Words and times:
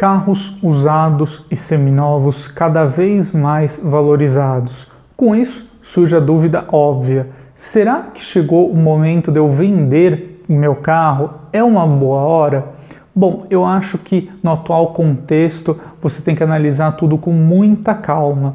carros 0.00 0.56
usados 0.62 1.44
e 1.50 1.56
seminovos 1.56 2.48
cada 2.48 2.86
vez 2.86 3.32
mais 3.32 3.78
valorizados. 3.84 4.90
Com 5.14 5.36
isso, 5.36 5.70
surge 5.82 6.16
a 6.16 6.18
dúvida 6.18 6.64
óbvia: 6.72 7.28
será 7.54 8.04
que 8.04 8.22
chegou 8.22 8.70
o 8.70 8.76
momento 8.76 9.30
de 9.30 9.38
eu 9.38 9.46
vender 9.50 10.42
o 10.48 10.54
meu 10.54 10.76
carro? 10.76 11.34
É 11.52 11.62
uma 11.62 11.86
boa 11.86 12.20
hora? 12.20 12.64
Bom, 13.14 13.44
eu 13.50 13.66
acho 13.66 13.98
que 13.98 14.30
no 14.42 14.52
atual 14.52 14.94
contexto 14.94 15.78
você 16.00 16.22
tem 16.22 16.34
que 16.34 16.42
analisar 16.42 16.92
tudo 16.92 17.18
com 17.18 17.32
muita 17.32 17.92
calma. 17.92 18.54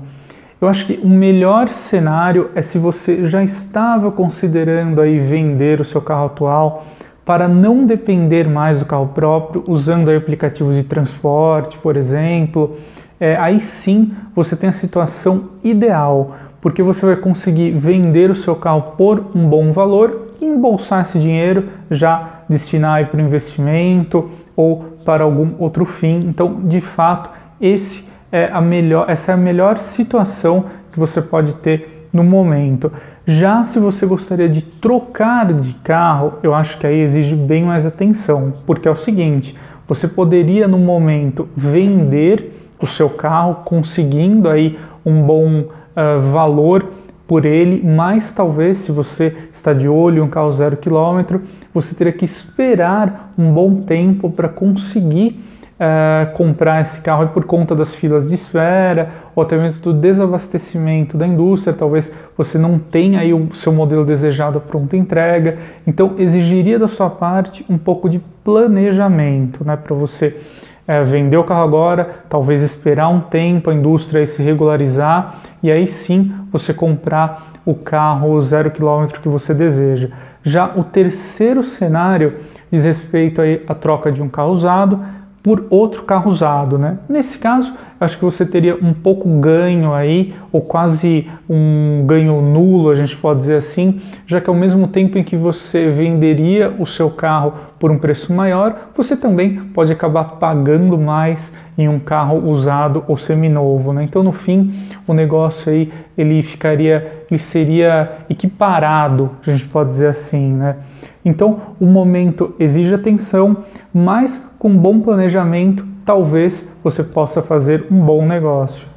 Eu 0.60 0.68
acho 0.68 0.88
que 0.88 1.00
o 1.04 1.08
melhor 1.08 1.72
cenário 1.72 2.50
é 2.56 2.62
se 2.64 2.80
você 2.80 3.28
já 3.28 3.44
estava 3.44 4.10
considerando 4.10 5.00
aí 5.00 5.20
vender 5.20 5.80
o 5.80 5.86
seu 5.86 6.02
carro 6.02 6.26
atual 6.26 6.86
para 7.26 7.48
não 7.48 7.86
depender 7.86 8.48
mais 8.48 8.78
do 8.78 8.86
carro 8.86 9.08
próprio, 9.08 9.64
usando 9.68 10.10
aplicativos 10.10 10.76
de 10.76 10.84
transporte, 10.84 11.78
por 11.80 11.98
exemplo. 11.98 12.78
É, 13.20 13.36
aí 13.38 13.60
sim 13.60 14.14
você 14.36 14.56
tem 14.56 14.70
a 14.70 14.74
situação 14.74 15.50
ideal, 15.64 16.36
porque 16.62 16.84
você 16.84 17.06
vai 17.06 17.16
conseguir 17.16 17.72
vender 17.72 18.30
o 18.30 18.36
seu 18.36 18.56
carro 18.56 18.94
por 18.96 19.32
um 19.34 19.50
bom 19.50 19.72
valor 19.72 20.34
e 20.40 20.46
embolsar 20.46 21.02
esse 21.02 21.18
dinheiro, 21.18 21.70
já 21.90 22.42
destinar 22.48 23.08
para 23.08 23.18
o 23.18 23.22
investimento 23.22 24.30
ou 24.56 24.86
para 25.04 25.24
algum 25.24 25.56
outro 25.58 25.84
fim. 25.86 26.28
Então, 26.28 26.62
de 26.64 26.82
fato, 26.82 27.30
esse 27.60 28.08
é 28.32 28.50
a 28.52 28.62
melhor, 28.62 29.10
essa 29.10 29.32
é 29.32 29.36
a 29.36 29.38
melhor 29.38 29.78
situação 29.78 30.66
que 30.92 31.00
você 31.00 31.22
pode 31.22 31.56
ter 31.56 31.95
no 32.16 32.24
momento. 32.24 32.92
Já 33.26 33.66
se 33.66 33.80
você 33.80 34.06
gostaria 34.06 34.48
de 34.48 34.62
trocar 34.62 35.54
de 35.54 35.74
carro, 35.76 36.36
eu 36.42 36.54
acho 36.54 36.78
que 36.78 36.88
aí 36.88 37.00
exige 37.00 37.36
bem 37.36 37.64
mais 37.64 37.86
atenção, 37.86 38.54
porque 38.66 38.88
é 38.88 38.92
o 38.92 38.96
seguinte: 38.96 39.56
você 39.88 40.08
poderia 40.08 40.68
no 40.68 40.78
momento 40.78 41.48
vender 41.56 42.70
o 42.82 42.88
seu 42.88 43.10
carro, 43.10 43.64
conseguindo 43.66 44.50
aí 44.50 44.78
um 45.06 45.22
bom 45.22 45.62
uh, 45.62 46.32
valor 46.32 46.86
por 47.28 47.46
ele, 47.46 47.82
mas 47.84 48.32
talvez 48.34 48.80
se 48.80 48.92
você 48.92 49.36
está 49.52 49.74
de 49.74 49.88
olho 49.88 50.20
em 50.20 50.22
um 50.22 50.30
carro 50.30 50.52
zero 50.52 50.78
quilômetro, 50.78 51.42
você 51.74 51.96
teria 51.96 52.14
que 52.14 52.26
esperar 52.26 53.34
um 53.38 53.52
bom 53.52 53.82
tempo 53.82 54.30
para 54.30 54.48
conseguir 54.48 55.44
uh, 55.80 56.32
comprar 56.34 56.82
esse 56.82 57.02
carro 57.02 57.28
por 57.30 57.46
conta 57.46 57.76
das 57.76 57.94
filas 57.94 58.30
de 58.30 58.36
espera 58.36 59.10
ou 59.36 59.44
até 59.44 59.58
mesmo 59.58 59.82
do 59.82 59.94
desabastecimento 59.94 61.18
da 61.18 61.28
indústria. 61.28 61.74
Talvez 61.74 62.14
você 62.38 62.58
não 62.58 62.80
tenha 62.80 63.20
aí 63.20 63.34
o 63.34 63.54
seu 63.54 63.72
modelo 63.72 64.06
desejado 64.06 64.60
pronta 64.60 64.96
entrega. 64.96 65.58
Então 65.86 66.16
exigiria 66.18 66.80
da 66.80 66.88
sua 66.88 67.10
parte 67.10 67.66
um 67.70 67.78
pouco 67.78 68.10
de 68.10 68.20
planejamento, 68.44 69.66
né, 69.66 69.76
para 69.76 69.96
você 69.96 70.40
é, 70.88 71.04
vender 71.04 71.38
o 71.38 71.44
carro 71.44 71.64
agora, 71.64 72.20
talvez 72.30 72.62
esperar 72.62 73.10
um 73.10 73.20
tempo 73.20 73.72
a 73.72 73.74
indústria 73.74 74.26
se 74.26 74.44
regularizar 74.44 75.38
e 75.64 75.72
aí 75.72 75.88
sim 75.88 76.32
você 76.52 76.74
comprar 76.74 77.54
o 77.66 77.74
carro 77.74 78.40
zero 78.40 78.70
quilômetro 78.70 79.20
que 79.20 79.28
você 79.28 79.54
deseja. 79.54 80.10
Já 80.44 80.72
o 80.76 80.84
terceiro 80.84 81.64
cenário 81.64 82.36
diz 82.72 82.84
respeito 82.84 83.42
aí 83.42 83.64
à 83.68 83.74
troca 83.74 84.12
de 84.12 84.22
um 84.22 84.30
carro 84.30 84.52
usado 84.52 85.04
por 85.46 85.68
outro 85.70 86.02
carro 86.02 86.32
usado, 86.32 86.76
né? 86.76 86.98
Nesse 87.08 87.38
caso, 87.38 87.72
acho 88.00 88.18
que 88.18 88.26
você 88.26 88.46
teria 88.46 88.76
um 88.76 88.94
pouco 88.94 89.28
ganho 89.40 89.94
aí, 89.94 90.34
ou 90.52 90.62
quase 90.62 91.30
um 91.50 92.04
ganho 92.06 92.42
nulo, 92.42 92.90
a 92.90 92.96
gente 92.96 93.16
pode 93.16 93.40
dizer 93.40 93.56
assim, 93.56 94.02
já 94.26 94.42
que 94.42 94.50
ao 94.50 94.56
mesmo 94.56 94.88
tempo 94.88 95.18
em 95.18 95.24
que 95.24 95.36
você 95.36 95.90
venderia 95.90 96.74
o 96.80 96.86
seu 96.86 97.10
carro 97.10 97.54
por 97.80 97.92
um 97.92 97.98
preço 97.98 98.34
maior, 98.34 98.90
você 98.96 99.16
também 99.16 99.56
pode 99.74 99.92
acabar 99.92 100.24
pagando 100.40 100.98
mais 100.98 101.54
em 101.78 101.90
um 101.90 102.00
carro 102.00 102.50
usado 102.50 103.04
ou 103.08 103.18
seminovo, 103.18 103.92
né? 103.92 104.04
Então, 104.04 104.24
no 104.24 104.32
fim, 104.32 104.74
o 105.06 105.14
negócio 105.14 105.72
aí 105.72 105.92
ele 106.18 106.42
ficaria, 106.42 107.26
ele 107.30 107.40
seria 107.40 108.20
equiparado, 108.30 109.32
a 109.46 109.52
gente 109.52 109.66
pode 109.66 109.90
dizer 109.90 110.08
assim, 110.08 110.54
né? 110.54 110.78
Então, 111.24 111.60
o 111.80 111.86
momento 111.86 112.56
exige 112.60 112.94
atenção, 112.94 113.58
mas 113.94 114.48
com 114.60 114.70
bom 114.76 115.00
planejamento, 115.00 115.95
talvez 116.06 116.68
você 116.84 117.04
possa 117.04 117.42
fazer 117.42 117.88
um 117.92 118.00
bom 118.00 118.26
negócio. 118.26 118.95